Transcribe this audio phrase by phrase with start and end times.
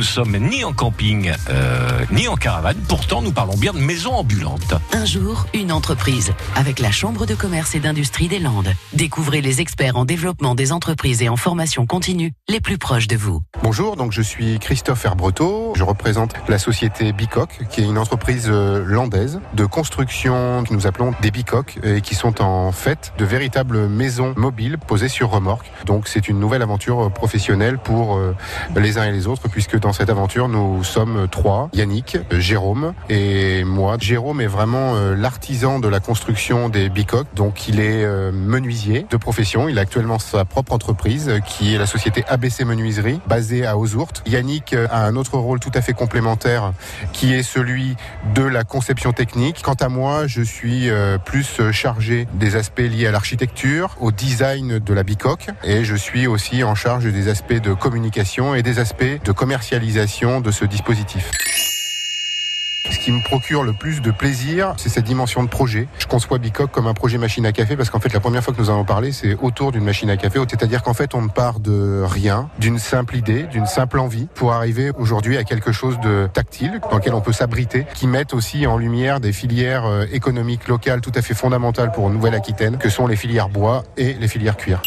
[0.00, 2.78] ne sommes ni en camping, euh, ni en caravane.
[2.88, 4.72] Pourtant, nous parlons bien de maison ambulante.
[4.92, 6.32] Un jour, une entreprise.
[6.56, 8.72] Avec la Chambre de commerce et d'industrie des Landes.
[8.94, 13.16] Découvrez les experts en développement des entreprises et en formation continue les plus proches de
[13.16, 13.42] vous.
[13.62, 15.74] Bonjour, donc je suis Christophe Herbreteau.
[15.76, 20.86] Je représente la société Bicoque, qui est une entreprise euh, landaise de construction que nous
[20.86, 25.70] appelons des bicoques et qui sont en fait de véritables maisons mobiles posées sur remorque.
[25.84, 28.34] Donc c'est une nouvelle aventure professionnelle pour euh,
[28.76, 33.64] les uns et les autres puisque dans cette aventure nous sommes trois, Yannick, Jérôme et
[33.64, 33.96] moi.
[34.00, 37.26] Jérôme est vraiment euh, l'artisan de la construction des bicoques.
[37.34, 39.68] Donc il est menuisier de profession.
[39.68, 44.12] Il a actuellement sa propre entreprise qui est la société ABC Menuiserie basée à Ozourt.
[44.26, 46.72] Yannick a un autre rôle tout à fait complémentaire
[47.12, 47.96] qui est celui
[48.34, 49.62] de la conception technique.
[49.62, 54.78] Quant à moi, je suis euh, plus chargé des aspects liés à l'architecture, au design
[54.78, 58.78] de la bicoque et je suis aussi en charge des aspects de communication et des
[58.78, 61.30] aspects de commercialisation de ce dispositif.
[62.90, 65.88] Ce qui me procure le plus de plaisir, c'est cette dimension de projet.
[65.98, 68.52] Je conçois Bicoque comme un projet machine à café parce qu'en fait, la première fois
[68.52, 70.38] que nous avons parlé, c'est autour d'une machine à café.
[70.48, 74.52] C'est-à-dire qu'en fait, on ne part de rien, d'une simple idée, d'une simple envie pour
[74.52, 78.66] arriver aujourd'hui à quelque chose de tactile dans lequel on peut s'abriter, qui met aussi
[78.66, 83.06] en lumière des filières euh, économiques locales tout à fait fondamentales pour Nouvelle-Aquitaine, que sont
[83.06, 84.82] les filières bois et les filières cuir.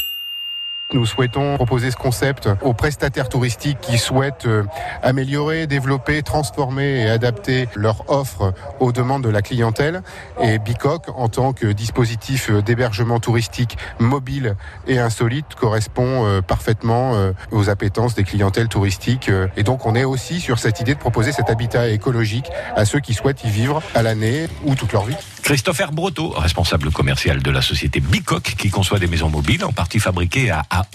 [0.93, 4.63] Nous souhaitons proposer ce concept aux prestataires touristiques qui souhaitent euh,
[5.01, 10.03] améliorer, développer, transformer et adapter leur offre aux demandes de la clientèle.
[10.39, 14.55] Et Bicoque, en tant que dispositif d'hébergement touristique mobile
[14.87, 19.31] et insolite, correspond euh, parfaitement euh, aux appétences des clientèles touristiques.
[19.57, 22.99] Et donc on est aussi sur cette idée de proposer cet habitat écologique à ceux
[22.99, 25.17] qui souhaitent y vivre à l'année ou toute leur vie.
[25.43, 29.99] Christopher Brotto, responsable commercial de la société Bicoque, qui conçoit des maisons mobiles en partie
[29.99, 30.85] fabriquées à, à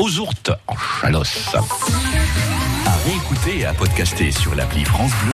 [0.66, 1.54] en Chalosse.
[1.54, 5.26] À réécouter et à podcaster sur l'appli France Bleu.